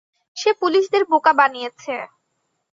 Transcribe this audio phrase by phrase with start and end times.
[0.37, 1.95] সে পুলিশদের বোকা বানিয়েছে।